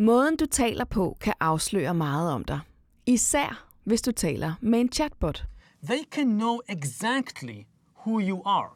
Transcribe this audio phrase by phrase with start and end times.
[0.00, 2.60] Måden du taler på kan afsløre meget om dig.
[3.06, 5.44] Især hvis du taler med en chatbot.
[5.84, 7.54] They can know exactly
[8.06, 8.70] who you are.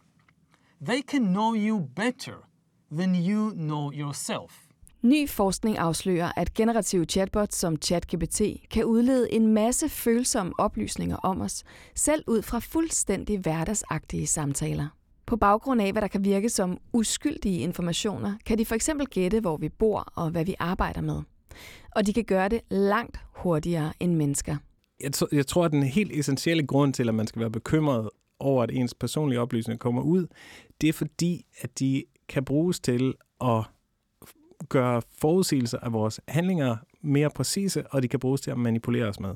[0.87, 2.49] They can know you better
[2.93, 4.59] than you know yourself.
[5.03, 11.41] Ny forskning afslører, at generative chatbots som ChatGPT kan udlede en masse følsomme oplysninger om
[11.41, 11.65] os,
[11.95, 14.89] selv ud fra fuldstændig hverdagsagtige samtaler.
[15.27, 19.41] På baggrund af, hvad der kan virke som uskyldige informationer, kan de for eksempel gætte,
[19.41, 21.23] hvor vi bor og hvad vi arbejder med.
[21.91, 24.57] Og de kan gøre det langt hurtigere end mennesker.
[25.01, 28.11] Jeg, tr- jeg tror, at den helt essentielle grund til, at man skal være bekymret
[28.39, 30.27] over, at ens personlige oplysninger kommer ud,
[30.81, 33.65] det er fordi, at de kan bruges til at
[34.69, 39.21] gøre forudsigelser af vores handlinger mere præcise, og de kan bruges til at manipulere os
[39.21, 39.35] med.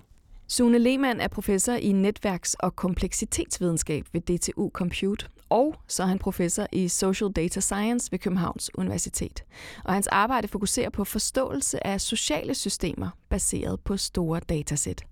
[0.48, 6.18] Sune Lehmann er professor i netværks- og kompleksitetsvidenskab ved DTU Compute, og så er han
[6.18, 9.45] professor i Social Data Science ved Københavns Universitet.
[9.84, 15.05] Og hans arbejde fokuserer på forståelse af sociale systemer baseret på store datasæt.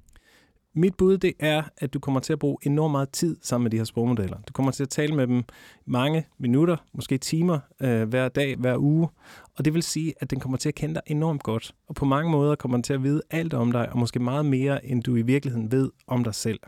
[0.77, 3.71] Mit bud det er, at du kommer til at bruge enormt meget tid sammen med
[3.71, 4.37] de her sprogmodeller.
[4.49, 5.43] Du kommer til at tale med dem
[5.87, 9.09] mange minutter, måske timer, øh, hver dag, hver uge.
[9.57, 11.75] Og det vil sige, at den kommer til at kende dig enormt godt.
[11.89, 14.47] Og på mange måder kommer den til at vide alt om dig, og måske meget
[14.47, 16.61] mere, end du i virkeligheden ved om dig selv.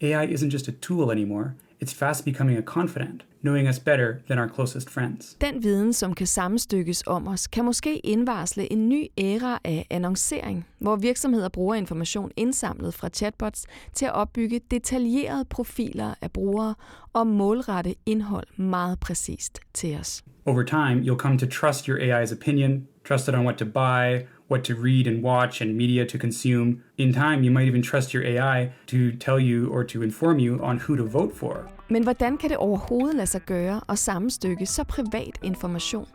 [0.00, 1.50] AI isn't just a tool anymore,
[1.82, 5.36] it's fast becoming a confidant, knowing us better than our closest friends.
[5.40, 10.66] Den viden, som kan sammenstykkes om os, kan måske indvarsle en ny æra af annoncering,
[10.78, 16.74] hvor virksomheder bruger information indsamlet fra chatbots til at opbygge detaljerede profiler af brugere
[17.12, 20.22] og målrette indhold meget præcist til os.
[20.46, 24.26] Over time, you'll come to trust your AI's opinion, trust it on what to buy,
[24.50, 26.82] what to read and watch, and media to consume.
[26.98, 30.58] In time, you might even trust your AI to tell you or to inform you
[30.62, 31.70] on who to vote for.
[31.88, 36.06] Men hvordan kan det overhovedet lade sig gøre at sammenstykke så privat information?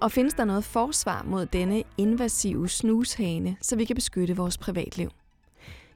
[0.00, 5.10] Og findes der noget forsvar mod denne invasive snushane, så vi kan beskytte vores privatliv?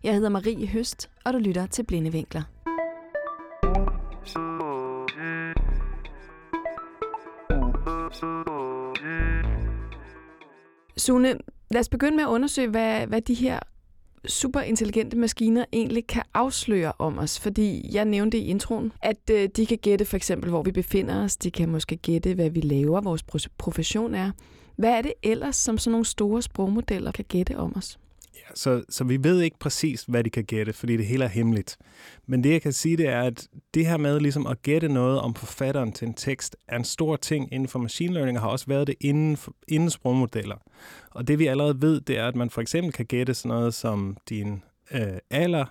[0.02, 2.42] Jeg hedder Marie Høst, og du lytter til Blinde Vinkler.
[10.97, 11.38] Sune,
[11.71, 13.59] lad os begynde med at undersøge, hvad, hvad de her
[14.28, 17.41] superintelligente maskiner egentlig kan afsløre om os.
[17.41, 21.25] Fordi jeg nævnte i introen, at øh, de kan gætte for eksempel, hvor vi befinder
[21.25, 21.37] os.
[21.37, 24.31] De kan måske gætte, hvad vi laver, vores profession er.
[24.77, 27.98] Hvad er det ellers, som sådan nogle store sprogmodeller kan gætte om os?
[28.56, 31.77] Så, så vi ved ikke præcis, hvad de kan gætte, fordi det hele er hemmeligt.
[32.27, 35.21] Men det, jeg kan sige, det er, at det her med ligesom at gætte noget
[35.21, 38.49] om forfatteren til en tekst, er en stor ting inden for machine learning, og har
[38.49, 40.56] også været det inden, for, inden sprogmodeller.
[41.11, 43.75] Og det vi allerede ved, det er, at man for eksempel kan gætte sådan noget
[43.75, 45.65] som din øh, alder,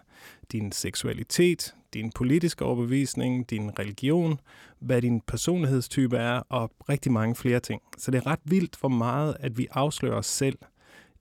[0.51, 4.39] din seksualitet, din politiske overbevisning, din religion,
[4.79, 7.81] hvad din personlighedstype er, og rigtig mange flere ting.
[7.97, 10.57] Så det er ret vildt, hvor meget, at vi afslører os selv–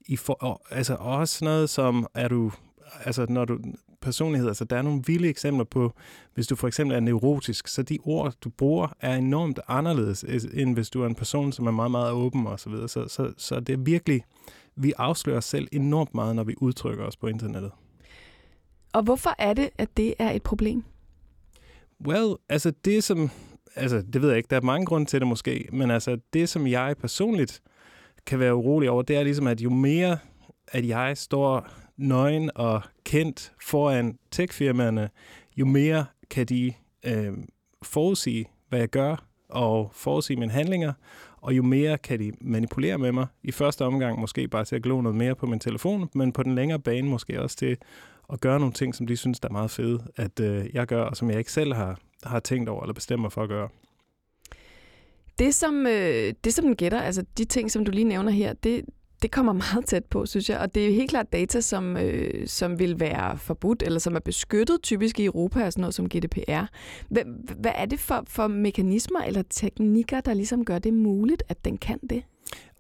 [0.07, 2.53] i for, altså også noget som, er du,
[3.05, 3.59] altså når du,
[4.01, 5.93] personlighed, altså der er nogle vilde eksempler på,
[6.35, 10.75] hvis du for eksempel er neurotisk, så de ord, du bruger, er enormt anderledes, end
[10.75, 12.89] hvis du er en person, som er meget, meget åben og så videre.
[12.89, 14.23] Så, så, så det er virkelig,
[14.77, 17.71] vi afslører os selv enormt meget, når vi udtrykker os på internettet.
[18.93, 20.85] Og hvorfor er det, at det er et problem?
[22.07, 23.31] Well, altså det som,
[23.75, 26.49] altså det ved jeg ikke, der er mange grunde til det måske, men altså det
[26.49, 27.63] som jeg personligt
[28.27, 30.19] kan være urolig over, det er ligesom, at jo mere,
[30.69, 35.11] at jeg står nøgen og kendt foran techfirmaerne,
[35.57, 36.73] jo mere kan de
[37.07, 37.33] øh,
[37.83, 40.93] forudsige, hvad jeg gør, og forudsige mine handlinger,
[41.41, 43.27] og jo mere kan de manipulere med mig.
[43.43, 46.43] I første omgang måske bare til at glo noget mere på min telefon, men på
[46.43, 47.77] den længere bane måske også til
[48.33, 51.03] at gøre nogle ting, som de synes, der er meget fede, at øh, jeg gør,
[51.03, 53.69] og som jeg ikke selv har, har tænkt over eller bestemt mig for at gøre.
[55.39, 58.53] Det som, øh, det, som den gætter, altså de ting, som du lige nævner her,
[58.53, 58.85] det,
[59.23, 60.59] det kommer meget tæt på, synes jeg.
[60.59, 64.21] Og det er helt klart data, som, øh, som vil være forbudt, eller som er
[64.21, 66.65] beskyttet typisk i Europa, sådan noget som GDPR.
[67.09, 67.23] Hvad,
[67.61, 71.77] hvad er det for, for mekanismer eller teknikker, der ligesom gør det muligt, at den
[71.77, 72.23] kan det?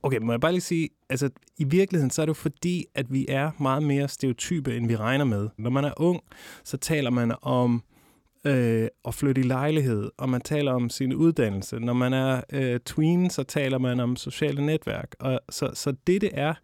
[0.02, 3.12] Okay, må jeg bare lige sige, altså i virkeligheden så er det jo fordi, at
[3.12, 5.48] vi er meget mere stereotype, end vi regner med.
[5.58, 6.20] Når man er ung,
[6.64, 7.82] så taler man om
[8.44, 11.78] øh, at flytte i lejlighed, og man taler om sin uddannelse.
[11.78, 15.14] Når man er øh, tween, så taler man om sociale netværk.
[15.18, 16.54] Og så, så det, det er,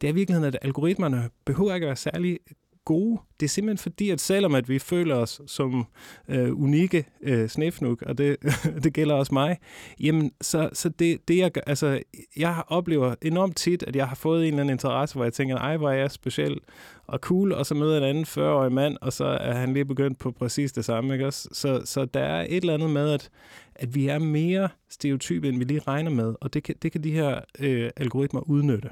[0.00, 2.38] det er i virkeligheden, at algoritmerne behøver ikke at være særlig
[2.88, 3.20] gode.
[3.40, 5.86] Det er simpelthen fordi, at selvom at vi føler os som
[6.28, 8.36] øh, unikke øh, snefnuk, og det,
[8.84, 9.58] det gælder også mig,
[10.00, 12.00] jamen, så, så det, det jeg gør, altså,
[12.36, 15.56] jeg oplever enormt tit, at jeg har fået en eller anden interesse, hvor jeg tænker,
[15.56, 16.58] ej, hvor er jeg speciel
[17.06, 19.84] og cool, og så møder jeg en anden 40-årig mand, og så er han lige
[19.84, 21.48] begyndt på præcis det samme, ikke også?
[21.52, 23.30] Så, så der er et eller andet med, at,
[23.74, 27.04] at vi er mere stereotype, end vi lige regner med, og det kan, det kan
[27.04, 28.90] de her øh, algoritmer udnytte.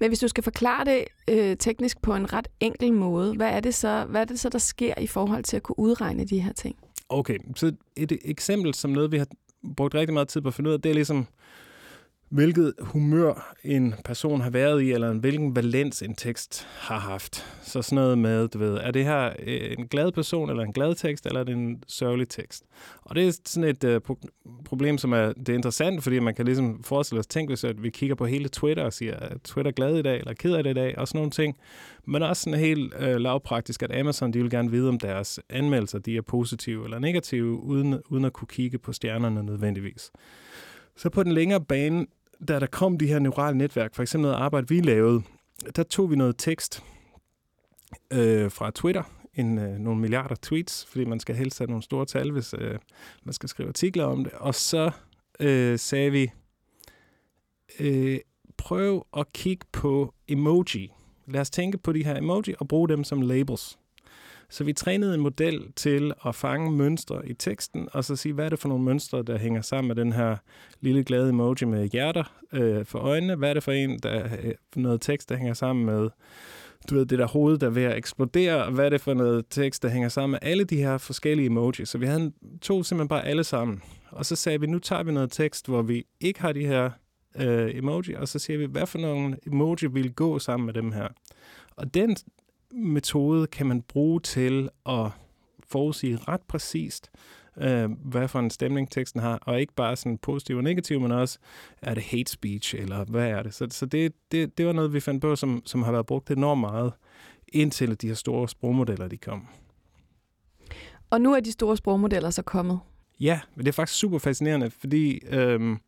[0.00, 3.60] Men hvis du skal forklare det øh, teknisk på en ret enkel måde, hvad er,
[3.60, 6.40] det så, hvad er det så, der sker i forhold til at kunne udregne de
[6.40, 6.76] her ting?
[7.08, 9.26] Okay, så et eksempel som noget, vi har
[9.76, 11.26] brugt rigtig meget tid på at finde ud af, det er ligesom,
[12.28, 17.46] hvilket humør en person har været i, eller hvilken valens en tekst har haft.
[17.62, 20.72] Så sådan noget med, du ved, er det her øh, en glad person, eller en
[20.72, 22.64] glad tekst, eller er det en sørgelig tekst?
[23.02, 24.16] Og det er sådan et uh,
[24.64, 27.82] problem, som er, det er interessant, fordi man kan ligesom forestille sig, tænke, hvis at
[27.82, 30.62] vi kigger på hele Twitter og siger, er Twitter glad i dag, eller ked af
[30.62, 31.56] det i dag, og sådan nogle ting.
[32.04, 35.98] Men også sådan helt uh, lavpraktisk, at Amazon, de vil gerne vide, om deres anmeldelser,
[35.98, 40.10] de er positive eller negative, uden, uden at kunne kigge på stjernerne nødvendigvis.
[40.96, 42.06] Så på den længere bane,
[42.48, 45.22] da der kom de her neurale netværk, for eksempel noget arbejde, vi lavede,
[45.76, 46.82] der tog vi noget tekst
[48.10, 49.02] øh, fra Twitter,
[49.34, 52.78] en, øh, nogle milliarder tweets, fordi man skal helst have nogle store tal, hvis øh,
[53.24, 54.32] man skal skrive artikler om det.
[54.32, 54.90] Og så
[55.40, 56.30] øh, sagde vi,
[57.80, 58.18] øh,
[58.56, 60.92] prøv at kigge på emoji.
[61.26, 63.78] Lad os tænke på de her emoji og bruge dem som labels.
[64.50, 68.44] Så vi trænede en model til at fange mønstre i teksten, og så sige, hvad
[68.44, 70.36] er det for nogle mønstre, der hænger sammen med den her
[70.80, 73.34] lille glade emoji med hjerter øh, for øjnene?
[73.34, 76.08] Hvad er det for en, der øh, noget tekst, der hænger sammen med
[76.90, 79.44] du ved, det der hoved, der er ved at eksplodere, hvad er det for noget
[79.50, 81.88] tekst, der hænger sammen med alle de her forskellige emojis.
[81.88, 82.32] Så vi havde
[82.62, 83.82] to simpelthen bare alle sammen.
[84.10, 86.90] Og så sagde vi, nu tager vi noget tekst, hvor vi ikke har de her
[87.36, 90.92] øh, emoji, og så siger vi, hvad for nogle emoji vil gå sammen med dem
[90.92, 91.08] her.
[91.76, 92.16] Og den
[92.72, 95.10] metode kan man bruge til at
[95.68, 97.10] forudsige ret præcist,
[97.56, 101.12] øh, hvad for en stemning teksten har, og ikke bare sådan positiv og negativ, men
[101.12, 101.38] også,
[101.82, 103.54] er det hate speech, eller hvad er det?
[103.54, 106.30] Så, så det, det, det var noget, vi fandt på, som, som har været brugt
[106.30, 106.92] enormt meget,
[107.48, 109.46] indtil de her store sprogmodeller, de kom.
[111.10, 112.80] Og nu er de store sprogmodeller så kommet?
[113.20, 115.78] Ja, men det er faktisk super fascinerende, fordi øhm,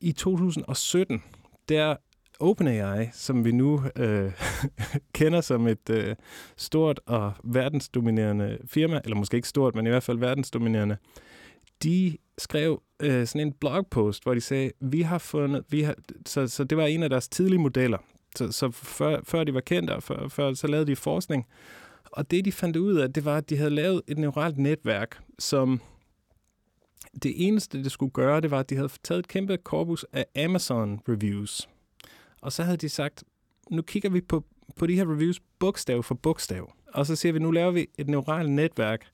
[0.00, 1.22] i 2017,
[1.68, 1.96] der
[2.42, 4.32] OpenAI, som vi nu øh,
[5.14, 6.16] kender som et øh,
[6.56, 10.96] stort og verdensdominerende firma, eller måske ikke stort, men i hvert fald verdensdominerende,
[11.82, 15.94] de skrev øh, sådan en blogpost, hvor de sagde, vi har fundet, vi har,
[16.26, 17.98] så, så det var en af deres tidlige modeller.
[18.36, 21.46] Så, så før, før de var kendte, før, før, så lavede de forskning.
[22.04, 25.18] Og det, de fandt ud af, det var, at de havde lavet et neuralt netværk,
[25.38, 25.80] som
[27.22, 30.26] det eneste, det skulle gøre, det var, at de havde taget et kæmpe korpus af
[30.44, 31.68] Amazon reviews.
[32.42, 33.24] Og så havde de sagt,
[33.70, 34.44] nu kigger vi på,
[34.76, 36.72] på de her reviews bogstav for bogstav.
[36.86, 39.06] Og så siger vi, nu laver vi et neuralt netværk,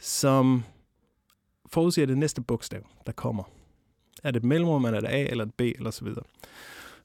[0.00, 0.64] som
[1.66, 3.44] forudsiger det næste bogstav, der kommer.
[4.24, 6.24] Er det et mellemrum, eller er det A, eller et B, eller så videre.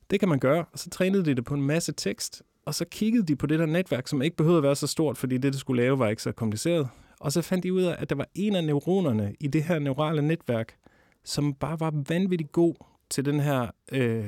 [0.10, 2.86] Det kan man gøre, og så trænede de det på en masse tekst, og så
[2.86, 5.54] kiggede de på det der netværk, som ikke behøvede at være så stort, fordi det,
[5.54, 6.90] det skulle lave, var ikke så kompliceret.
[7.20, 9.80] Og så fandt de ud af, at der var en af neuronerne i det her
[9.80, 10.76] neurale netværk,
[11.24, 12.76] som bare var vanvittigt god
[13.10, 14.26] til den her øh,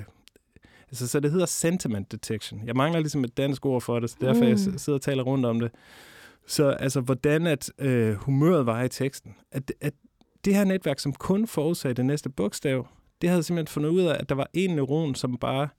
[0.91, 2.67] Altså, så det hedder sentiment detection.
[2.67, 4.49] Jeg mangler ligesom et dansk ord for det, så derfor mm.
[4.49, 5.71] jeg sidder og taler rundt om det.
[6.47, 9.35] Så altså, hvordan at øh, humøret var i teksten.
[9.51, 9.93] At, at
[10.45, 12.87] det her netværk, som kun forudsagde det næste bogstav,
[13.21, 15.69] det havde simpelthen fundet ud af, at der var en neuron, som bare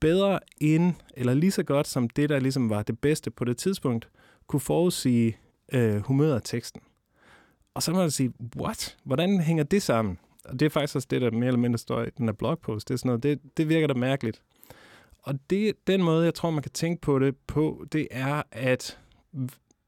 [0.00, 3.56] bedre end, eller lige så godt som det, der ligesom var det bedste på det
[3.56, 4.08] tidspunkt,
[4.46, 5.36] kunne forudsige
[5.72, 6.80] øh, humøret af teksten.
[7.74, 8.96] Og så må man sige, what?
[9.04, 10.18] Hvordan hænger det sammen?
[10.48, 12.88] Og det er faktisk også det, der mere eller mindre står i den her blogpost,
[12.88, 14.42] det, er sådan noget, det, det virker da mærkeligt.
[15.22, 18.98] Og det, den måde, jeg tror, man kan tænke på det på, det er, at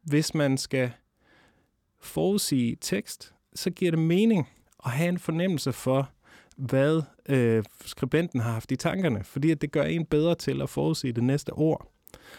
[0.02, 0.90] hvis man skal
[2.00, 4.48] forudsige tekst, så giver det mening
[4.84, 6.10] at have en fornemmelse for,
[6.56, 10.68] hvad øh, skribenten har haft i tankerne, fordi at det gør en bedre til at
[10.68, 11.92] forudsige det næste ord.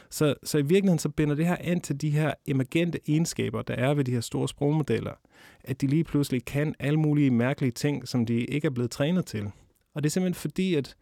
[0.09, 3.73] Så, så i virkeligheden så binder det her an til de her emergente egenskaber, der
[3.73, 5.13] er ved de her store sprogmodeller
[5.63, 9.25] at de lige pludselig kan alle mulige mærkelige ting, som de ikke er blevet trænet
[9.25, 9.51] til.
[9.93, 10.95] Og det er simpelthen fordi, at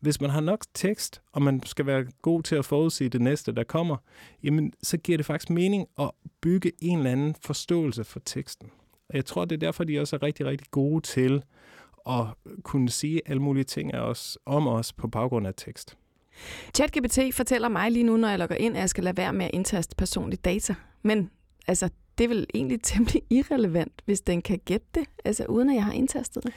[0.00, 3.52] hvis man har nok tekst, og man skal være god til at forudsige det næste,
[3.52, 3.96] der kommer,
[4.42, 6.10] jamen, så giver det faktisk mening at
[6.40, 8.70] bygge en eller anden forståelse for teksten.
[9.08, 11.42] Og jeg tror, det er derfor, de også er rigtig, rigtig gode til
[12.08, 12.26] at
[12.62, 15.96] kunne sige alle mulige ting af os, om os på baggrund af tekst.
[16.74, 19.44] ChatGPT fortæller mig lige nu, når jeg logger ind, at jeg skal lade være med
[19.44, 20.74] at indtaste personlige data.
[21.02, 21.30] Men
[21.66, 25.76] altså, det er vel egentlig temmelig irrelevant, hvis den kan gætte det, altså uden at
[25.76, 26.52] jeg har indtastet det.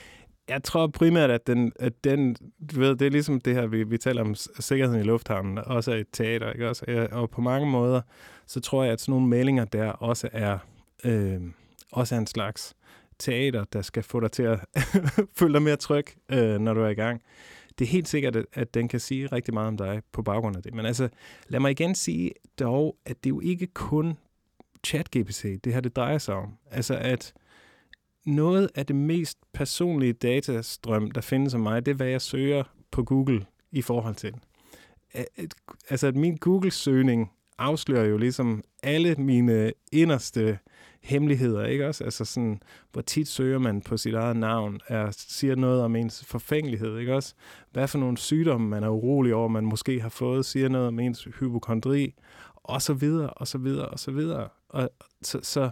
[0.48, 2.36] Jeg tror primært, at den, at den
[2.72, 5.92] du ved, det er ligesom det her, vi, vi taler om sikkerheden i lufthavnen, også
[5.92, 7.08] er et teater, ikke også?
[7.12, 8.00] Og på mange måder,
[8.46, 10.58] så tror jeg, at sådan nogle meldinger der også er,
[11.04, 11.40] øh,
[11.92, 12.74] også er en slags
[13.18, 14.60] teater, der skal få dig til at
[15.38, 17.22] føle dig mere tryg, øh, når du er i gang.
[17.78, 20.62] Det er helt sikkert, at, den kan sige rigtig meget om dig på baggrund af
[20.62, 20.74] det.
[20.74, 21.08] Men altså,
[21.48, 24.14] lad mig igen sige dog, at det jo ikke kun
[24.86, 26.52] ChatGPT, det her det drejer sig om.
[26.70, 27.34] Altså at
[28.26, 32.64] noget af det mest personlige datastrøm, der findes om mig, det er, hvad jeg søger
[32.90, 34.34] på Google i forhold til.
[35.90, 40.58] altså, at min Google-søgning afslører jo ligesom alle mine inderste
[41.06, 42.04] hemmeligheder, ikke også?
[42.04, 42.60] Altså sådan,
[42.92, 47.14] hvor tit søger man på sit eget navn, er, siger noget om ens forfængelighed, ikke
[47.14, 47.34] også?
[47.72, 50.98] Hvad for nogle sygdomme man er urolig over, man måske har fået, siger noget om
[50.98, 52.14] ens hypokondri,
[52.54, 54.48] og så videre, og så videre, og så videre.
[54.68, 54.90] Og
[55.22, 55.70] så, så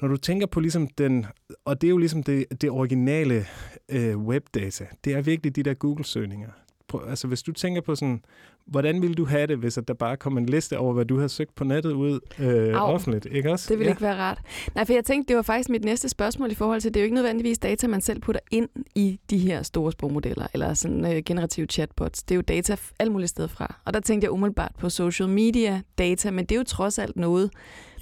[0.00, 1.26] når du tænker på ligesom den,
[1.64, 3.46] og det er jo ligesom det, det originale
[3.88, 6.50] øh, webdata, det er virkelig de der Google-søgninger.
[6.98, 8.22] Altså hvis du tænker på sådan,
[8.66, 11.18] hvordan ville du have det, hvis at der bare kom en liste over, hvad du
[11.18, 13.66] har søgt på nettet ud øh, offentligt, ikke også?
[13.68, 13.92] Det ville ja.
[13.92, 14.38] ikke være rart.
[14.74, 17.02] Nej, for jeg tænkte, det var faktisk mit næste spørgsmål i forhold til, det er
[17.02, 21.16] jo ikke nødvendigvis data, man selv putter ind i de her store sprogmodeller, eller sådan
[21.16, 22.22] øh, generative chatbots.
[22.22, 23.74] Det er jo data alle mulige steder fra.
[23.84, 27.16] Og der tænkte jeg umiddelbart på social media data, men det er jo trods alt
[27.16, 27.50] noget,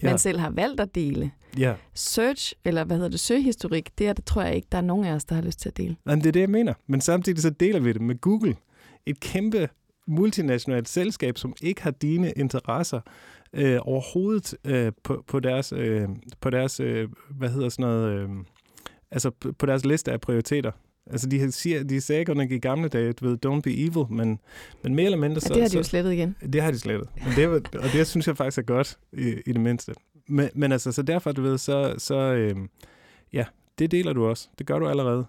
[0.03, 0.09] ja.
[0.09, 1.31] man selv har valgt at dele.
[1.59, 1.75] Ja.
[1.95, 5.05] Search, eller hvad hedder det, søgehistorik, det, er, det tror jeg ikke, der er nogen
[5.05, 5.97] af os, der har lyst til at dele.
[6.05, 6.75] Nej, det er det, jeg mener.
[6.87, 8.57] Men samtidig så deler vi det med Google.
[9.07, 9.69] Et kæmpe
[10.07, 13.01] multinationalt selskab, som ikke har dine interesser
[13.53, 16.09] øh, overhovedet øh, på, på deres, øh,
[16.41, 18.29] på deres øh, hvad hedder sådan noget, øh,
[19.11, 20.73] altså på deres liste af prioriteter.
[21.07, 24.05] Altså, de, siger, de sagde godt nok i gamle dage, du ved, don't be evil,
[24.11, 24.39] men,
[24.83, 25.49] men mere eller mindre så...
[25.49, 26.37] Ja, det har de jo slettet igen.
[26.53, 27.09] Det har de slettet.
[27.15, 29.95] Men det, og det synes jeg faktisk er godt, i, i det mindste.
[30.29, 32.57] Men, men altså, så derfor, du ved, så, så øh,
[33.33, 33.45] ja,
[33.79, 34.49] det deler du også.
[34.59, 35.27] Det gør du allerede.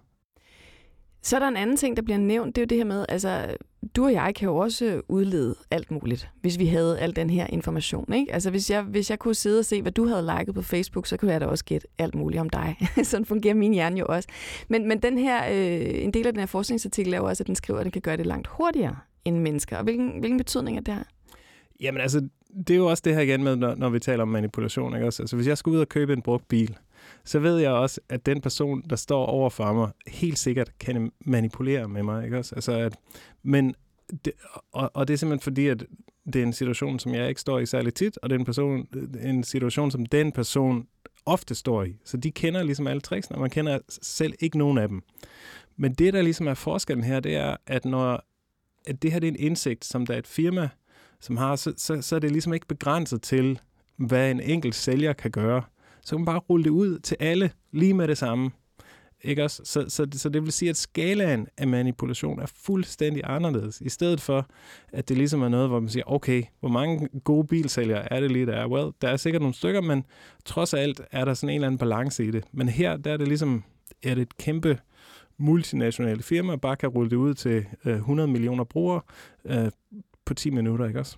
[1.23, 3.05] Så er der en anden ting, der bliver nævnt, det er jo det her med,
[3.09, 3.55] altså,
[3.95, 7.47] du og jeg kan jo også udlede alt muligt, hvis vi havde al den her
[7.47, 8.13] information.
[8.13, 8.33] Ikke?
[8.33, 11.07] Altså, hvis jeg, hvis jeg kunne sidde og se, hvad du havde liket på Facebook,
[11.07, 12.75] så kunne jeg da også gætte alt muligt om dig.
[13.03, 14.29] Sådan fungerer min hjerne jo også.
[14.67, 17.47] Men, men den her, øh, en del af den her forskningsartikel er jo også, at
[17.47, 19.77] den skriver, at den kan gøre det langt hurtigere end mennesker.
[19.77, 21.03] Og hvilken, hvilken betydning er det her?
[21.81, 22.27] Jamen altså,
[22.67, 24.95] det er jo også det her igen med, når, når vi taler om manipulation.
[24.95, 25.07] Ikke?
[25.07, 26.77] Også, Altså, hvis jeg skulle ud og købe en brugt bil,
[27.23, 31.11] så ved jeg også, at den person, der står over for mig, helt sikkert kan
[31.25, 32.25] manipulere med mig.
[32.25, 32.55] Ikke også?
[32.55, 32.95] Altså, at,
[33.43, 33.75] men
[34.25, 34.33] det,
[34.71, 35.85] og, og det er simpelthen fordi, at
[36.25, 38.45] det er en situation, som jeg ikke står i særlig tit, og det er en,
[38.45, 38.87] person,
[39.23, 40.87] en situation, som den person
[41.25, 41.95] ofte står i.
[42.05, 45.01] Så de kender ligesom alle tricksene, og man kender selv ikke nogen af dem.
[45.77, 48.25] Men det, der ligesom er forskellen her, det er, at når
[48.85, 50.69] at det her det er en indsigt, som der er et firma,
[51.19, 53.59] som har, så, så, så er det ligesom ikke begrænset til,
[53.95, 55.63] hvad en enkelt sælger kan gøre
[56.03, 58.51] så kan man bare rulle det ud til alle lige med det samme.
[59.23, 59.61] Ikke også?
[59.65, 63.81] Så, så, så det vil sige, at skalaen af manipulation er fuldstændig anderledes.
[63.81, 64.47] I stedet for,
[64.93, 68.31] at det ligesom er noget, hvor man siger, okay, hvor mange gode bilsælgere er det
[68.31, 68.67] lige, der er?
[68.67, 70.05] Well, der er sikkert nogle stykker, men
[70.45, 72.43] trods alt er der sådan en eller anden balance i det.
[72.51, 73.63] Men her, der er det ligesom,
[74.03, 74.79] er det et kæmpe
[75.37, 79.01] multinationale firma, bare kan rulle det ud til øh, 100 millioner brugere,
[79.45, 79.71] øh,
[80.25, 81.17] på 10 minutter, ikke også?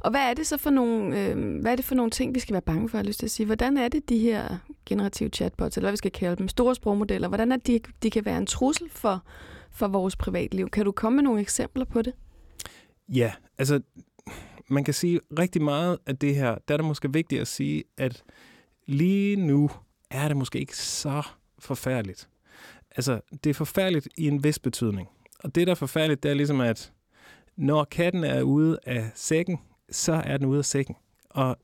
[0.00, 2.40] Og hvad er det så for nogle, øh, hvad er det for nogle ting, vi
[2.40, 3.46] skal være bange for, jeg lyst til at sige?
[3.46, 7.28] Hvordan er det, de her generative chatbots, eller hvad vi skal kalde dem, store sprogmodeller,
[7.28, 9.22] hvordan er de, de kan være en trussel for,
[9.70, 10.68] for vores privatliv?
[10.68, 12.12] Kan du komme med nogle eksempler på det?
[13.08, 13.80] Ja, altså
[14.68, 17.84] man kan sige rigtig meget af det her, der er det måske vigtigt at sige,
[17.96, 18.22] at
[18.86, 19.70] lige nu
[20.10, 21.22] er det måske ikke så
[21.58, 22.28] forfærdeligt.
[22.96, 25.08] Altså, det er forfærdeligt i en vis betydning.
[25.38, 26.92] Og det, der er forfærdeligt, det er ligesom, at
[27.56, 29.58] når katten er ude af sækken,
[29.90, 30.96] så er den ude af sækken.
[31.30, 31.56] Og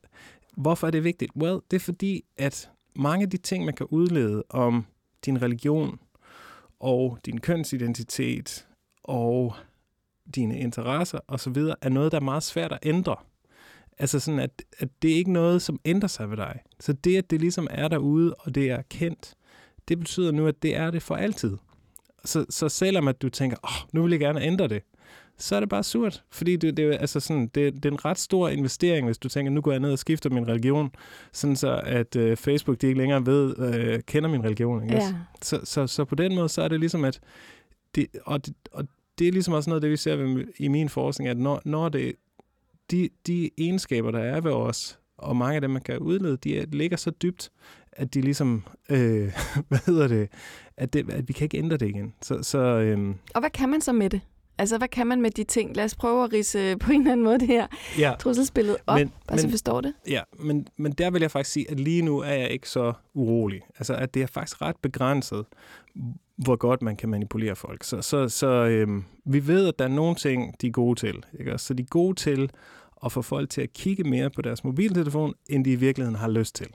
[0.57, 1.31] hvorfor er det vigtigt?
[1.35, 4.85] Well, det er fordi, at mange af de ting, man kan udlede om
[5.25, 5.99] din religion
[6.79, 8.67] og din kønsidentitet
[9.03, 9.55] og
[10.35, 13.15] dine interesser osv., er noget, der er meget svært at ændre.
[13.97, 16.59] Altså sådan, at, at det er ikke noget, som ændrer sig ved dig.
[16.79, 19.35] Så det, at det ligesom er derude, og det er kendt,
[19.87, 21.57] det betyder nu, at det er det for altid.
[22.25, 24.83] Så, så selvom at du tænker, åh, oh, nu vil jeg gerne ændre det,
[25.37, 26.23] så er det bare surt.
[26.31, 29.51] Fordi det, det, altså sådan, det, det er en ret stor investering, hvis du tænker,
[29.51, 30.91] nu går jeg ned og skifter min religion,
[31.31, 34.83] sådan så at øh, Facebook de ikke længere ved, øh, kender min religion.
[34.83, 34.95] Ikke?
[34.95, 35.15] Ja.
[35.41, 37.19] Så, så, så på den måde, så er det ligesom, at
[37.95, 38.87] det, og, det, og
[39.19, 41.89] det er ligesom også noget, det vi ser ved, i min forskning, at når, når
[41.89, 42.15] det,
[42.91, 46.65] de, de egenskaber, der er ved os, og mange af dem, man kan udlede, de
[46.71, 47.51] ligger så dybt,
[47.91, 49.31] at de ligesom, øh,
[49.69, 50.29] hvad hedder det,
[50.77, 52.13] at, det, at vi kan ikke ændre det igen.
[52.21, 54.21] Så, så, øh, og hvad kan man så med det?
[54.57, 55.75] Altså, hvad kan man med de ting?
[55.75, 57.67] Lad os prøve at rise på en eller anden måde det her
[57.99, 58.13] ja.
[58.19, 59.93] trusselsbillede op, men, bare så forstår det.
[60.07, 62.93] Ja, men, men der vil jeg faktisk sige, at lige nu er jeg ikke så
[63.13, 63.61] urolig.
[63.77, 65.45] Altså, at det er faktisk ret begrænset,
[66.37, 67.83] hvor godt man kan manipulere folk.
[67.83, 71.23] Så, så, så øhm, vi ved, at der er nogle ting, de er gode til.
[71.39, 71.57] Ikke?
[71.57, 72.49] Så de er gode til
[73.05, 76.29] at få folk til at kigge mere på deres mobiltelefon, end de i virkeligheden har
[76.29, 76.67] lyst til.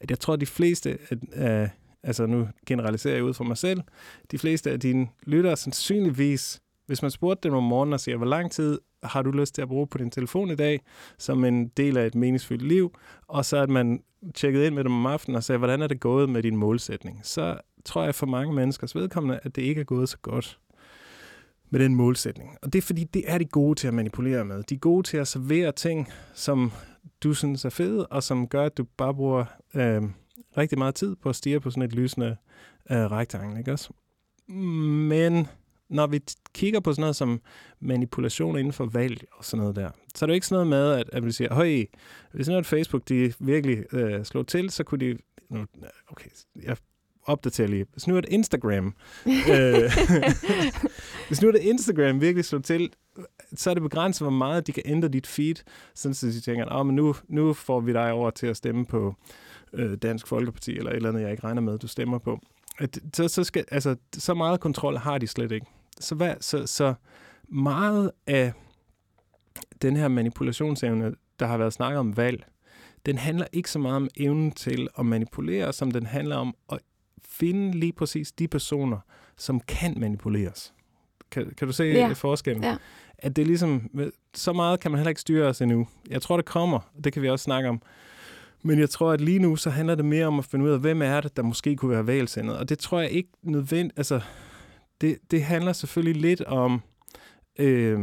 [0.00, 0.98] At jeg tror, at de fleste
[1.32, 1.70] af,
[2.02, 3.80] altså nu generaliserer jeg ud for mig selv,
[4.30, 6.60] de fleste af dine lyttere sandsynligvis
[6.90, 9.62] hvis man spurgte dem om morgenen og siger, hvor lang tid har du lyst til
[9.62, 10.80] at bruge på din telefon i dag,
[11.18, 12.94] som en del af et meningsfyldt liv,
[13.28, 14.02] og så at man
[14.34, 17.20] tjekkede ind med dem om aftenen og sagde, hvordan er det gået med din målsætning,
[17.22, 20.58] så tror jeg for mange menneskers vedkommende, at det ikke er gået så godt.
[21.70, 22.56] med den målsætning.
[22.62, 24.62] Og det er fordi, det er de gode til at manipulere med.
[24.62, 26.72] De er gode til at servere ting, som
[27.22, 29.44] du synes er fede, og som gør, at du bare bruger
[29.74, 30.02] øh,
[30.56, 32.36] rigtig meget tid på at stige på sådan et lysende
[32.90, 33.90] øh, rektangel, ikke også?
[35.08, 35.46] Men
[35.90, 36.20] når vi
[36.54, 37.40] kigger på sådan noget som
[37.80, 40.86] manipulation inden for valg og sådan noget der, så er det jo ikke sådan noget
[40.88, 41.84] med, at, at vi siger, høj,
[42.32, 45.18] hvis nu at Facebook de virkelig øh, slår til, så kunne de...
[46.10, 46.30] Okay,
[46.62, 46.76] jeg
[47.24, 47.86] opdaterer lige.
[47.92, 48.94] Hvis nu at Instagram...
[49.26, 49.92] øh,
[51.28, 52.90] hvis nu at Instagram virkelig slår til,
[53.54, 55.54] så er det begrænset, hvor meget de kan ændre dit feed,
[55.94, 58.86] sådan så de tænker, oh, men nu, nu får vi dig over til at stemme
[58.86, 59.14] på
[59.72, 62.40] øh, Dansk Folkeparti, eller et eller andet, jeg ikke regner med, du stemmer på.
[62.78, 65.66] At, så, så, skal, altså, så meget kontrol har de slet ikke.
[66.00, 66.94] Så, hvad, så, så
[67.48, 68.52] meget af
[69.82, 72.44] den her manipulationsevne, der har været snakket om valg,
[73.06, 76.78] den handler ikke så meget om evnen til at manipulere, som den handler om at
[77.24, 78.98] finde lige præcis de personer,
[79.36, 80.74] som kan manipuleres.
[81.30, 82.12] Kan, kan du se ja.
[82.12, 82.64] forskellen?
[82.64, 82.76] Ja.
[83.18, 83.90] At det er ligesom,
[84.34, 85.88] så meget kan man heller ikke styre os endnu.
[86.10, 87.82] Jeg tror, det kommer, og det kan vi også snakke om.
[88.62, 90.80] Men jeg tror, at lige nu, så handler det mere om at finde ud af,
[90.80, 92.58] hvem er det, der måske kunne være valgsendet.
[92.58, 94.20] Og det tror jeg ikke nødvendigt, altså,
[95.00, 96.80] det, det handler selvfølgelig lidt om,
[97.58, 98.00] øh,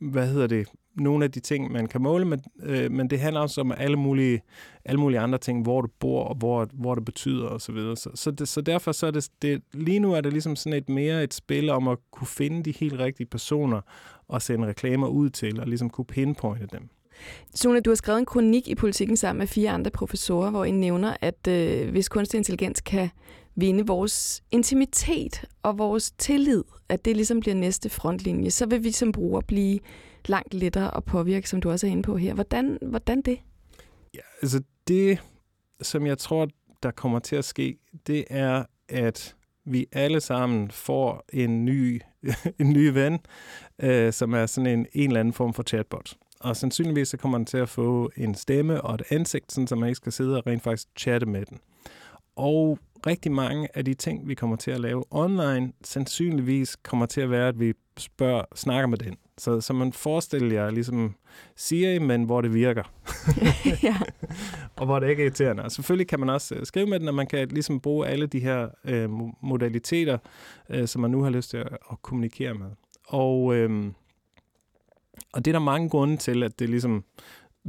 [0.00, 0.68] hvad hedder det,
[1.00, 3.96] nogle af de ting, man kan måle, men, øh, men det handler også om alle
[3.96, 4.42] mulige,
[4.84, 7.60] alle mulige andre ting, hvor du bor, og hvor, hvor det betyder osv.
[7.60, 7.96] Så, videre.
[7.96, 10.78] så, så, det, så derfor så er det, det, lige nu er det ligesom sådan
[10.78, 13.80] et mere et spil om at kunne finde de helt rigtige personer
[14.28, 16.88] og sende reklamer ud til, og ligesom kunne pinpointe dem.
[17.54, 20.70] Sune, du har skrevet en kronik i politikken sammen med fire andre professorer, hvor I
[20.70, 23.08] nævner, at øh, hvis kunstig intelligens kan
[23.60, 28.90] vinde vores intimitet og vores tillid, at det ligesom bliver næste frontlinje, så vil vi
[28.90, 29.78] som bruger blive
[30.26, 32.34] langt lettere at påvirke, som du også er inde på her.
[32.34, 33.38] Hvordan, hvordan det?
[34.14, 35.18] Ja, altså det,
[35.80, 36.48] som jeg tror,
[36.82, 42.00] der kommer til at ske, det er, at vi alle sammen får en ny,
[42.60, 43.18] en ny ven,
[43.78, 46.16] øh, som er sådan en, en eller anden form for chatbot.
[46.40, 49.76] Og sandsynligvis så kommer den til at få en stemme og et ansigt, sådan så
[49.76, 51.58] man ikke skal sidde og rent faktisk chatte med den.
[52.36, 57.20] Og rigtig mange af de ting, vi kommer til at lave online, sandsynligvis kommer til
[57.20, 59.16] at være, at vi spørger, snakker med den.
[59.38, 61.14] Så, så man forestiller jer ligesom
[61.56, 62.92] Siri, men hvor det virker.
[63.82, 63.96] ja.
[64.76, 65.62] og hvor det ikke er irriterende.
[65.62, 68.26] Og selvfølgelig kan man også øh, skrive med den, og man kan ligesom bruge alle
[68.26, 69.10] de her øh,
[69.42, 70.18] modaliteter,
[70.70, 72.70] øh, som man nu har lyst til at, at kommunikere med.
[73.08, 73.92] Og, øh,
[75.32, 77.04] og det er der mange grunde til, at det ligesom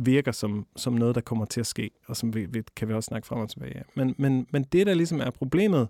[0.06, 2.94] virker som, som noget, der kommer til at ske, og som vi, vi kan vi
[2.94, 3.84] også snakke frem og tilbage af.
[3.96, 5.88] Men, men, men det, der ligesom er problemet,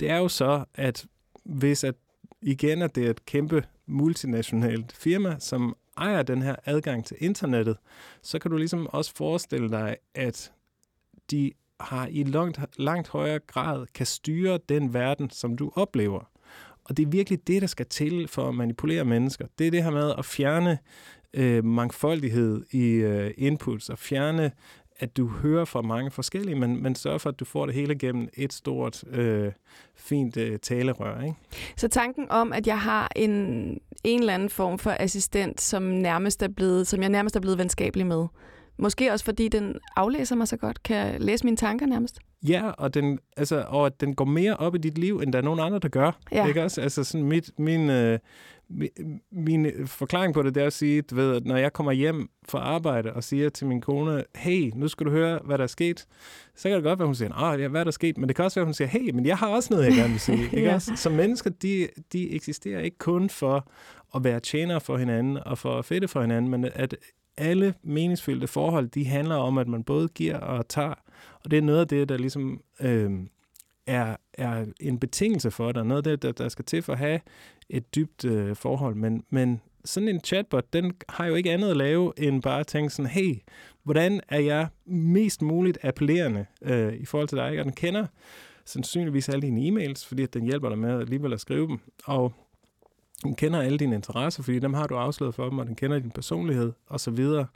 [0.00, 1.06] det er jo så, at
[1.44, 1.94] hvis at
[2.42, 7.76] igen, at det er et kæmpe multinationalt firma, som ejer den her adgang til internettet,
[8.22, 10.52] så kan du ligesom også forestille dig, at
[11.30, 16.30] de har i langt, langt højere grad kan styre den verden, som du oplever.
[16.84, 19.46] Og det er virkelig det, der skal til for at manipulere mennesker.
[19.58, 20.78] Det er det her med at fjerne
[21.34, 24.52] øh, mangfoldighed i øh, inputs, og fjerne
[25.02, 27.94] at du hører fra mange forskellige, men, men sørg for, at du får det hele
[27.98, 29.52] gennem et stort, øh,
[29.94, 31.22] fint øh, talerør.
[31.22, 31.36] Ikke?
[31.76, 33.32] Så tanken om, at jeg har en,
[34.04, 37.58] en eller anden form for assistent, som, nærmest er blevet, som jeg nærmest er blevet
[37.58, 38.26] venskabelig med,
[38.82, 42.18] Måske også fordi den aflæser mig så godt, kan læse mine tanker nærmest.
[42.48, 45.38] Ja, og den, altså, og at den går mere op i dit liv, end der
[45.38, 46.18] er nogen andre, der gør.
[46.32, 46.46] Ja.
[46.46, 46.80] Ikke også?
[46.80, 48.18] Altså sådan mit, min, øh,
[49.32, 52.28] min forklaring på det, det er at sige, du ved, at når jeg kommer hjem
[52.48, 55.68] fra arbejde og siger til min kone, hey, nu skal du høre, hvad der er
[55.68, 56.06] sket,
[56.56, 58.18] så kan det godt være, hun siger, ah, ja, hvad er der sket?
[58.18, 60.10] Men det kan også være, hun siger, hey, men jeg har også noget, jeg gerne
[60.10, 60.44] vil sige.
[60.56, 60.74] Ikke ja.
[60.74, 60.92] også?
[60.96, 63.68] Så mennesker, de, de eksisterer ikke kun for
[64.14, 66.96] at være tjenere for hinanden og for at fedte for hinanden, men at
[67.36, 70.94] alle meningsfyldte forhold, de handler om, at man både giver og tager.
[71.44, 73.10] Og det er noget af det, der ligesom øh,
[73.86, 76.98] er, er en betingelse for det, noget af det, der, der skal til for at
[76.98, 77.20] have
[77.68, 78.94] et dybt øh, forhold.
[78.94, 82.66] Men, men sådan en chatbot, den har jo ikke andet at lave, end bare at
[82.66, 83.34] tænke sådan, hey,
[83.82, 87.58] hvordan er jeg mest muligt appellerende øh, i forhold til dig?
[87.58, 88.06] Og den kender
[88.64, 91.78] sandsynligvis alle dine e-mails, fordi at den hjælper dig med alligevel at skrive dem.
[92.04, 92.32] Og
[93.22, 95.98] den kender alle dine interesser, fordi dem har du afsløret for dem, og den kender
[95.98, 97.46] din personlighed, og så videre.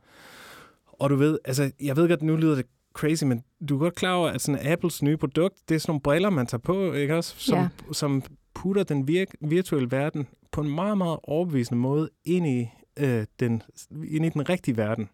[0.87, 3.95] Og du ved, altså, jeg ved godt, nu lyder det crazy, men du er godt
[3.95, 6.93] klar over, at sådan Apples nye produkt, det er sådan nogle briller, man tager på,
[6.93, 7.35] ikke også?
[7.39, 7.69] Som, ja.
[7.93, 8.23] som
[8.55, 13.63] putter den vir- virtuelle verden på en meget, meget overbevisende måde ind i, øh, den,
[14.09, 15.09] ind i den rigtige verden.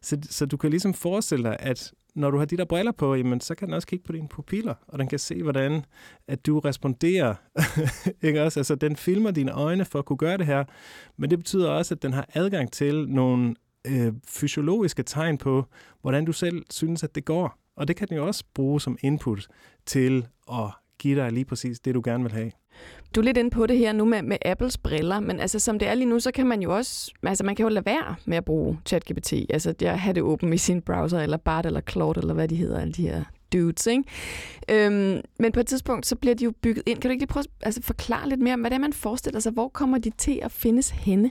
[0.00, 3.14] Så, så du kan ligesom forestille dig, at når du har de der briller på,
[3.14, 5.84] jamen, så kan den også kigge på dine pupiller, og den kan se, hvordan
[6.28, 7.34] at du responderer.
[8.26, 8.60] ikke også?
[8.60, 10.64] Altså, den filmer dine øjne for at kunne gøre det her,
[11.16, 13.54] men det betyder også, at den har adgang til nogle
[13.86, 15.64] øh, fysiologiske tegn på,
[16.00, 17.58] hvordan du selv synes, at det går.
[17.76, 19.46] Og det kan den jo også bruge som input
[19.86, 22.50] til at give dig lige præcis det, du gerne vil have.
[23.14, 25.78] Du er lidt inde på det her nu med, med Apples briller, men altså som
[25.78, 28.14] det er lige nu, så kan man jo også, altså man kan jo lade være
[28.24, 31.80] med at bruge ChatGPT, altså at have det åbent i sin browser, eller Bart, eller
[31.80, 34.04] Claude, eller hvad de hedder, alle de her dudes, ikke?
[34.70, 36.98] Øhm, men på et tidspunkt, så bliver de jo bygget ind.
[36.98, 38.92] Kan du ikke lige prøve at altså, forklare lidt mere om, hvad det er, man
[38.92, 39.52] forestiller sig?
[39.52, 41.30] Hvor kommer de til at findes henne?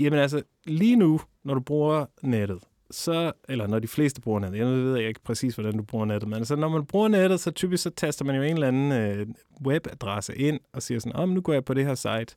[0.00, 2.58] Jamen altså, lige nu, når du bruger nettet,
[2.90, 6.28] så, eller når de fleste bruger nettet, jeg ved ikke præcis, hvordan du bruger nettet,
[6.28, 8.92] men altså, når man bruger nettet, så typisk så taster man jo en eller anden
[8.92, 9.26] øh,
[9.66, 12.34] webadresse ind og siger sådan, om oh, nu går jeg på det her site,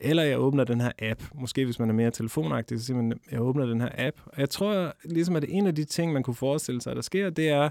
[0.00, 1.22] eller jeg åbner den her app.
[1.34, 4.16] Måske hvis man er mere telefonagtig, så siger man, jeg åbner den her app.
[4.26, 7.30] Og jeg tror ligesom, at en af de ting, man kunne forestille sig, der sker,
[7.30, 7.70] det er,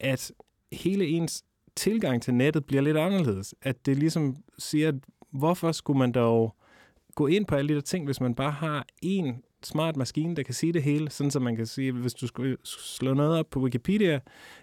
[0.00, 0.32] at
[0.72, 1.44] hele ens
[1.76, 3.54] tilgang til nettet bliver lidt anderledes.
[3.62, 4.92] At det ligesom siger,
[5.30, 6.54] hvorfor skulle man dog
[7.14, 10.42] gå ind på alle de der ting, hvis man bare har en smart maskine, der
[10.42, 13.46] kan sige det hele, sådan så man kan sige, hvis du skulle slå noget op
[13.50, 14.20] på Wikipedia,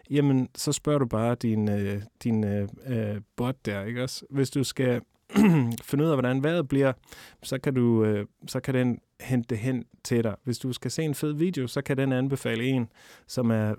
[0.10, 4.26] jamen så spørger du bare din, øh, din øh, øh bot der, ikke også?
[4.30, 5.02] Hvis du skal
[5.90, 6.94] finde ud af, hvordan vejret bliver,
[7.44, 10.36] så kan, du, øh, så kan den hente det hen til dig.
[10.44, 12.90] Hvis du skal se en fed video, så kan den anbefale en,
[13.28, 13.74] som er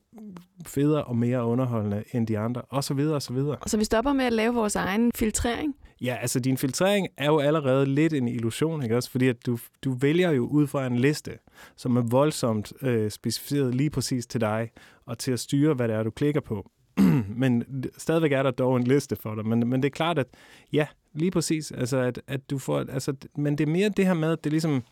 [0.67, 3.57] federe og mere underholdende end de andre, og så videre, og så videre.
[3.67, 5.77] Så vi stopper med at lave vores egen filtrering?
[6.01, 9.11] Ja, altså din filtrering er jo allerede lidt en illusion, ikke også?
[9.11, 11.39] Fordi at du, du vælger jo ud fra en liste,
[11.77, 14.71] som er voldsomt øh, specificeret lige præcis til dig,
[15.07, 16.71] og til at styre, hvad det er, du klikker på.
[17.43, 17.65] men
[17.99, 19.47] stadigvæk er der dog en liste for dig.
[19.47, 20.27] Men, men det er klart, at
[20.73, 21.73] ja, lige præcis.
[21.73, 24.51] Altså, at, at du får, altså, men det er mere det her med, at det
[24.51, 24.83] er ligesom,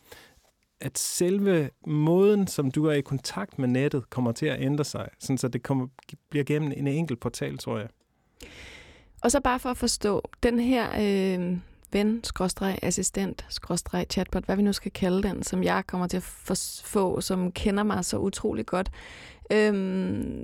[0.81, 5.09] at selve måden, som du er i kontakt med nettet, kommer til at ændre sig,
[5.19, 5.87] sådan så det kommer,
[6.29, 7.87] bliver gennem en enkelt portal, tror jeg.
[9.25, 11.57] Og så bare for at forstå, den her øh,
[11.91, 16.17] ven, skråstreg, assistent, skråstreg, chatbot, hvad vi nu skal kalde den, som jeg kommer til
[16.17, 16.23] at
[16.83, 18.91] få, som kender mig så utrolig godt.
[19.51, 19.73] Øh,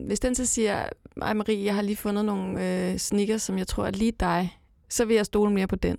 [0.05, 0.85] hvis den så siger,
[1.21, 4.57] ej Marie, jeg har lige fundet nogle øh, sneakers, som jeg tror er lige dig,
[4.89, 5.97] så vil jeg stole mere på den.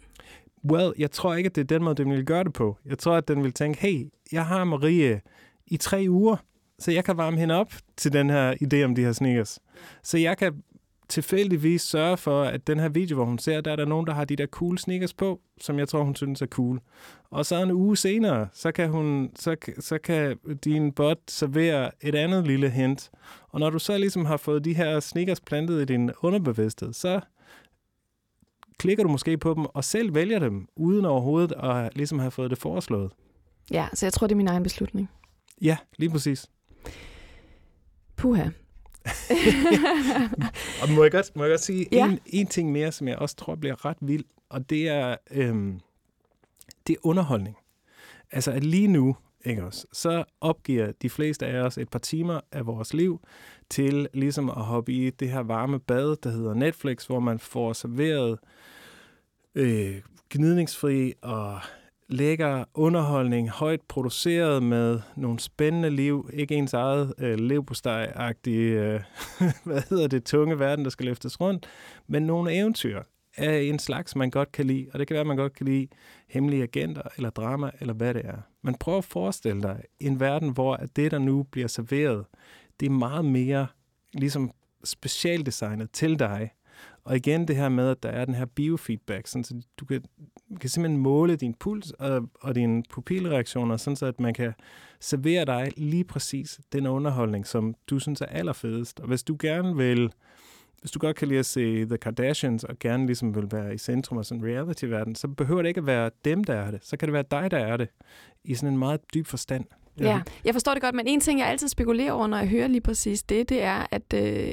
[0.71, 2.77] Well, jeg tror ikke, at det er den måde, den vil gøre det på.
[2.87, 5.21] Jeg tror, at den vil tænke, hey, jeg har Marie øh,
[5.67, 6.37] i tre uger,
[6.79, 9.59] så jeg kan varme hende op til den her idé om de her sneakers.
[10.03, 10.63] Så jeg kan
[11.13, 14.13] tilfældigvis sørge for, at den her video, hvor hun ser, der er der nogen, der
[14.13, 16.81] har de der cool sneakers på, som jeg tror, hun synes er cool.
[17.31, 22.15] Og så en uge senere, så kan, hun, så, så kan din bot servere et
[22.15, 23.11] andet lille hint.
[23.49, 27.21] Og når du så ligesom har fået de her sneakers plantet i din underbevidsthed, så
[28.79, 32.51] klikker du måske på dem og selv vælger dem, uden overhovedet at ligesom have fået
[32.51, 33.13] det foreslået.
[33.71, 35.11] Ja, så jeg tror, det er min egen beslutning.
[35.61, 36.47] Ja, lige præcis.
[38.17, 38.49] Puha.
[40.83, 42.09] og må jeg godt, må jeg godt sige ja.
[42.11, 45.81] en, en ting mere, som jeg også tror bliver ret vild, og det er, øhm,
[46.87, 47.57] det er underholdning.
[48.31, 52.41] Altså at lige nu, ikke også, så opgiver de fleste af os et par timer
[52.53, 53.21] af vores liv
[53.71, 57.73] til ligesom at hoppe i det her varme bad, der hedder Netflix, hvor man får
[57.73, 58.39] serveret
[59.55, 61.61] øh, gnidningsfri og
[62.13, 69.01] lækker underholdning, højt produceret med nogle spændende liv, ikke ens eget øh, levpostej-agtige, øh,
[69.65, 71.67] hvad hedder det, tunge verden, der skal løftes rundt,
[72.07, 73.03] men nogle eventyr
[73.37, 75.67] af en slags, man godt kan lide, og det kan være, at man godt kan
[75.67, 75.89] lide
[76.29, 78.39] hemmelige agenter, eller drama, eller hvad det er.
[78.63, 82.25] Men prøv at forestille dig en verden, hvor at det, der nu bliver serveret,
[82.81, 83.67] det er meget mere
[84.13, 84.51] ligesom
[84.85, 86.51] specialdesignet til dig,
[87.05, 90.05] og igen det her med, at der er den her biofeedback, sådan, så du kan,
[90.61, 94.53] kan simpelthen måle din puls og, og dine pupilreaktioner, sådan så at man kan
[95.01, 99.01] servere dig lige præcis den underholdning, som du synes er allerfedest.
[99.01, 100.13] Og hvis du gerne vil,
[100.81, 103.79] hvis du godt kan lide at se The Kardashians, og gerne ligesom vil være i
[103.79, 106.85] centrum af sådan en reality-verden, så behøver det ikke at være dem, der er det.
[106.85, 107.89] Så kan det være dig, der er det,
[108.45, 109.65] i sådan en meget dyb forstand.
[110.01, 110.07] Ja.
[110.07, 112.69] ja, jeg forstår det godt, men en ting, jeg altid spekulerer over, når jeg hører
[112.69, 114.53] lige præcis det, det er, at øh,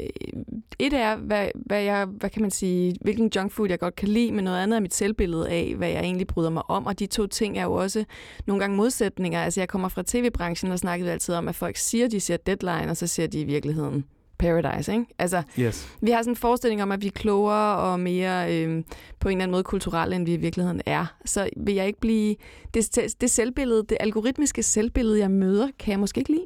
[0.79, 4.31] et er, hvad, hvad, jeg, hvad kan man sige, hvilken junkfood jeg godt kan lide,
[4.31, 7.05] men noget andet er mit selvbillede af, hvad jeg egentlig bryder mig om, og de
[7.05, 8.05] to ting er jo også
[8.45, 9.43] nogle gange modsætninger.
[9.43, 12.91] Altså, jeg kommer fra tv-branchen og snakkede altid om, at folk siger, de ser deadline,
[12.91, 14.05] og så ser de i virkeligheden
[14.39, 15.05] paradise, ikke?
[15.19, 15.97] Altså, yes.
[16.01, 18.83] vi har sådan en forestilling om, at vi er klogere og mere øh,
[19.19, 21.05] på en eller anden måde kulturelle, end vi i virkeligheden er.
[21.25, 22.35] Så vil jeg ikke blive...
[22.73, 26.45] Det, det selvbillede, det algoritmiske selvbillede, jeg møder, kan jeg måske ikke lide.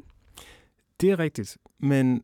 [1.00, 2.22] Det er rigtigt, men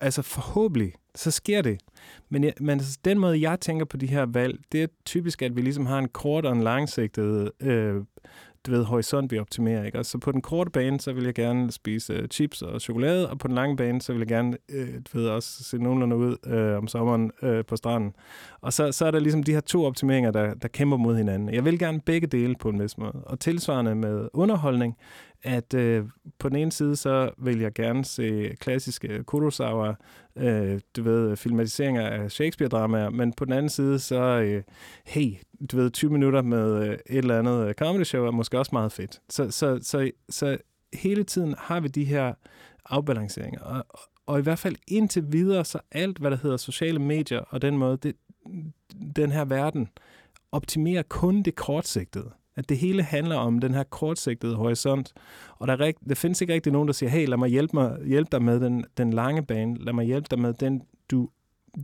[0.00, 1.80] altså forhåbentlig, så sker det.
[2.28, 5.42] Men, jeg, men altså, den måde, jeg tænker på de her valg, det er typisk,
[5.42, 8.02] at vi ligesom har en kort og en langsigtet øh,
[8.66, 9.84] du ved, horisont, vi optimerer.
[9.84, 9.98] Ikke?
[9.98, 13.30] Og så på den korte bane, så vil jeg gerne spise uh, chips og chokolade,
[13.30, 16.16] og på den lange bane, så vil jeg gerne uh, du ved, også se nogenlunde
[16.16, 18.12] ud uh, om sommeren uh, på stranden.
[18.60, 21.54] Og så, så er der ligesom de her to optimeringer, der, der kæmper mod hinanden.
[21.54, 23.22] Jeg vil gerne begge dele på en vis måde.
[23.26, 24.96] Og tilsvarende med underholdning,
[25.42, 29.94] at uh, på den ene side, så vil jeg gerne se klassiske Kurosawa
[30.36, 34.62] øh, du ved, filmatiseringer af Shakespeare-dramaer, men på den anden side, så, øh,
[35.04, 35.34] hey,
[35.70, 38.70] du ved, 20 minutter med øh, et eller andet øh, comedy show er måske også
[38.72, 39.20] meget fedt.
[39.30, 40.58] Så, så, så, så
[40.92, 42.34] hele tiden har vi de her
[42.84, 43.86] afbalanceringer, og,
[44.26, 47.78] og i hvert fald indtil videre, så alt, hvad der hedder sociale medier og den
[47.78, 48.16] måde, det,
[49.16, 49.88] den her verden
[50.52, 52.30] optimerer kun det kortsigtede.
[52.56, 55.12] At det hele handler om den her kortsigtede horisont.
[55.58, 57.98] Og der, rigt, der findes ikke rigtig nogen, der siger, hey, lad mig hjælpe, mig,
[58.06, 59.76] hjælpe dig med den, den lange bane.
[59.78, 61.28] Lad mig hjælpe dig med den, du,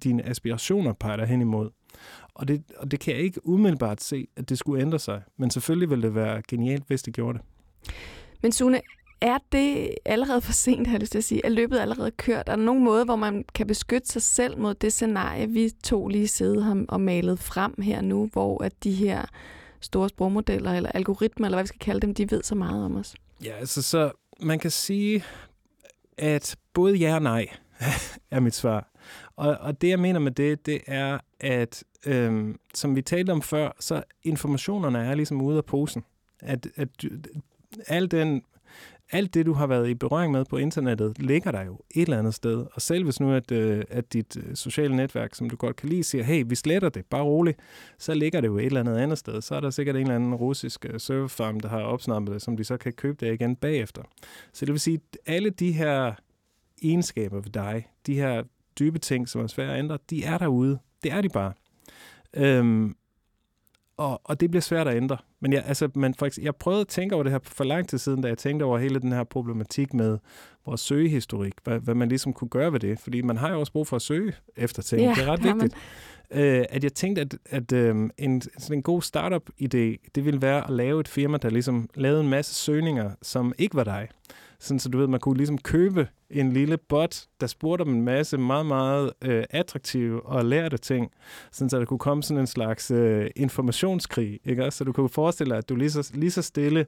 [0.03, 1.71] dine aspirationer peger hen imod.
[2.35, 5.23] Og det, og det kan jeg ikke umiddelbart se, at det skulle ændre sig.
[5.37, 7.47] Men selvfølgelig ville det være genialt, hvis det gjorde det.
[8.43, 8.81] Men Sune,
[9.21, 11.41] er det allerede for sent, har jeg lyst til at sige?
[11.45, 12.49] Er løbet allerede kørt?
[12.49, 16.09] Er der nogen måde, hvor man kan beskytte sig selv mod det scenarie, vi to
[16.09, 19.25] lige sidder og malet frem her nu, hvor at de her
[19.81, 22.97] store sprogmodeller eller algoritmer, eller hvad vi skal kalde dem, de ved så meget om
[22.97, 23.14] os?
[23.45, 25.25] Ja, altså så man kan sige,
[26.19, 27.47] at både ja og nej
[28.31, 28.90] er mit svar.
[29.37, 33.43] Og, og det, jeg mener med det, det er, at øhm, som vi talte om
[33.43, 36.05] før, så informationerne er ligesom ude af posen.
[36.40, 36.88] At, at
[37.87, 38.43] al den
[39.12, 42.18] alt det, du har været i berøring med på internettet, ligger der jo et eller
[42.18, 42.66] andet sted.
[42.73, 45.88] Og selv hvis nu, at, øh, at dit øh, sociale netværk, som du godt kan
[45.88, 47.61] lide, siger, hey, vi sletter det, bare roligt,
[47.99, 49.40] så ligger det jo et eller andet andet sted.
[49.40, 52.57] Så er der sikkert en eller anden russisk øh, serverfarm, der har opsnappet det, som
[52.57, 54.03] de så kan købe det igen bagefter.
[54.53, 56.14] Så det vil sige, at alle de her
[56.83, 58.42] egenskaber ved dig, de her
[58.79, 60.79] dybe ting, som er svære at ændre, de er derude.
[61.03, 61.53] Det er de bare.
[62.35, 62.96] Øhm,
[63.96, 65.16] og, og det bliver svært at ændre.
[65.40, 67.88] Men jeg, altså, man, for eksempel, jeg prøvede at tænke over det her for lang
[67.88, 70.18] tid siden, da jeg tænkte over hele den her problematik med
[70.66, 73.00] vores søgehistorik, hvad, hvad man ligesom kunne gøre ved det.
[73.00, 75.03] Fordi man har jo også brug for at søge efter ting.
[75.03, 75.74] Ja, det er ret vigtigt.
[76.31, 80.64] Øh, at jeg tænkte, at, at øh, en, sådan en god startup-idé, det ville være
[80.64, 84.09] at lave et firma, der ligesom lavede en masse søgninger, som ikke var dig.
[84.61, 88.03] Sådan, så du ved, man kunne ligesom købe en lille bot, der spurgte om en
[88.03, 91.12] masse meget, meget øh, attraktive og lærte ting,
[91.53, 94.77] sådan så der kunne komme sådan en slags øh, informationskrig, ikke også?
[94.77, 96.87] Så du kunne forestille dig, at du lige så, lige så stille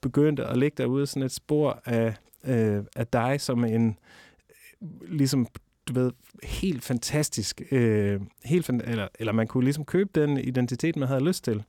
[0.00, 3.98] begyndte at lægge derude sådan et spor af, øh, af dig som en,
[5.08, 5.46] ligesom
[5.88, 10.96] du ved, helt fantastisk, øh, helt fan- eller, eller man kunne ligesom købe den identitet,
[10.96, 11.62] man havde lyst til.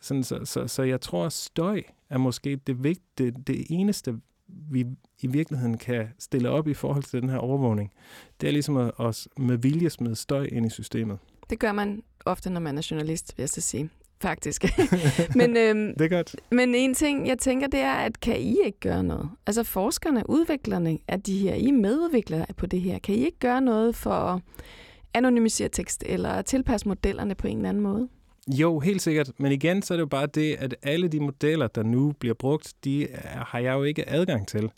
[0.00, 4.20] Sådan, så, så, så jeg tror, at støj er måske det, vigt, det, det eneste
[4.48, 4.86] vi
[5.20, 7.92] i virkeligheden kan stille op i forhold til den her overvågning,
[8.40, 11.18] det er ligesom at, at med vilje smide støj ind i systemet.
[11.50, 13.90] Det gør man ofte, når man er journalist, vil jeg så sige.
[14.20, 14.64] Faktisk.
[15.40, 16.36] men, øhm, det er godt.
[16.50, 19.30] Men en ting, jeg tænker, det er, at kan I ikke gøre noget?
[19.46, 23.60] Altså forskerne, udviklerne af de her, I medudviklere på det her, kan I ikke gøre
[23.60, 24.40] noget for at
[25.14, 28.08] anonymisere tekst eller tilpasse modellerne på en eller anden måde?
[28.48, 29.30] Jo, helt sikkert.
[29.38, 32.34] Men igen, så er det jo bare det, at alle de modeller, der nu bliver
[32.34, 34.70] brugt, de har jeg jo ikke adgang til.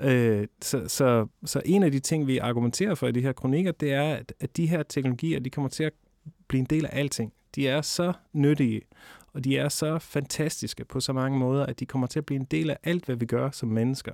[0.00, 3.72] Øh, så, så, så en af de ting, vi argumenterer for i de her kronikker,
[3.72, 5.92] det er, at, at de her teknologier, de kommer til at
[6.48, 7.32] blive en del af alting.
[7.54, 8.82] De er så nyttige,
[9.32, 12.40] og de er så fantastiske på så mange måder, at de kommer til at blive
[12.40, 14.12] en del af alt, hvad vi gør som mennesker.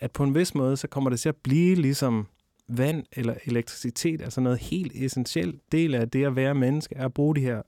[0.00, 2.26] At på en vis måde, så kommer det til at blive ligesom
[2.68, 7.14] vand eller elektricitet, altså noget helt essentielt del af det at være menneske, er at
[7.14, 7.62] bruge de her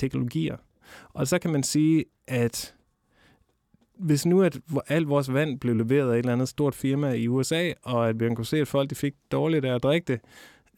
[0.00, 0.56] teknologier.
[1.12, 2.74] Og så kan man sige, at
[3.98, 7.28] hvis nu at alt vores vand blev leveret af et eller andet stort firma i
[7.28, 10.20] USA, og at vi kunne se, at folk de fik dårligt af at drikke det,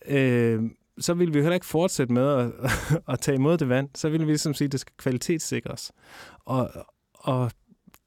[0.09, 0.63] øh,
[0.99, 2.53] så ville vi heller ikke fortsætte med at,
[3.13, 3.89] at tage imod det vand.
[3.95, 5.93] Så ville vi ligesom sige, at det skal kvalitetssikres.
[6.45, 6.71] Og,
[7.15, 7.51] og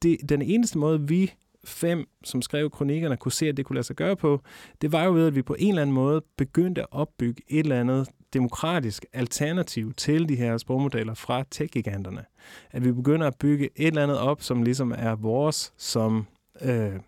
[0.01, 1.33] det, den eneste måde, vi
[1.65, 4.41] fem, som skrev kronikkerne, kunne se, at det kunne lade sig gøre på,
[4.81, 7.59] det var jo ved, at vi på en eller anden måde begyndte at opbygge et
[7.59, 12.25] eller andet demokratisk alternativ til de her sprogmodeller fra tech-giganterne.
[12.71, 16.27] At vi begynder at bygge et eller andet op, som ligesom er vores som,
[16.61, 16.99] øh,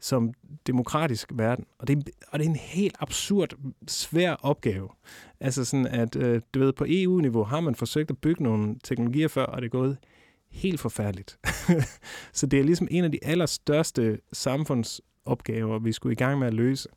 [0.00, 0.32] som
[0.66, 1.64] demokratisk verden.
[1.78, 3.54] Og det, og det er en helt absurd
[3.88, 4.88] svær opgave.
[5.40, 9.28] Altså sådan, at øh, du ved, på EU-niveau har man forsøgt at bygge nogle teknologier
[9.28, 9.96] før, og det er gået
[10.50, 11.38] helt forfærdeligt.
[12.32, 16.54] så det er ligesom en af de allerstørste samfundsopgaver, vi skulle i gang med at
[16.54, 16.88] løse.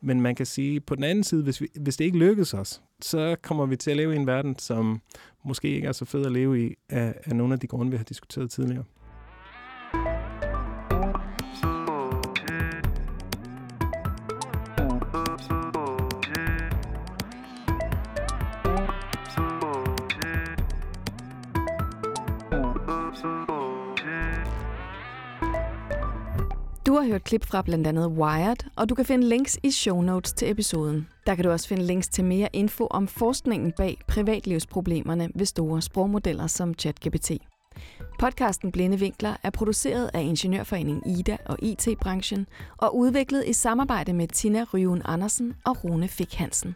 [0.00, 2.82] Men man kan sige, på den anden side, hvis, vi, hvis det ikke lykkes os,
[3.02, 5.00] så kommer vi til at leve i en verden, som
[5.44, 7.96] måske ikke er så fed at leve i, af, af nogle af de grunde, vi
[7.96, 8.84] har diskuteret tidligere.
[27.16, 30.50] Hørt klip fra blandt andet Wired, og du kan finde links i show notes til
[30.50, 31.08] episoden.
[31.26, 35.82] Der kan du også finde links til mere info om forskningen bag privatlivsproblemerne ved store
[35.82, 37.30] sprogmodeller som ChatGPT.
[38.18, 44.28] Podcasten Blinde Vinkler er produceret af Ingeniørforeningen Ida og IT-branchen og udviklet i samarbejde med
[44.28, 46.74] Tina Ryven Andersen og Rune Fik Hansen.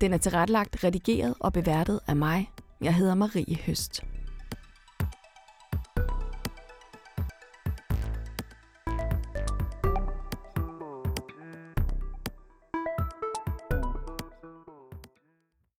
[0.00, 2.50] Den er tilrettelagt, redigeret og beværtet af mig.
[2.80, 4.04] Jeg hedder Marie Høst.